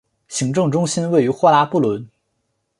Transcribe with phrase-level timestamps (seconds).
[0.27, 2.09] 行政中心位于霍拉布伦。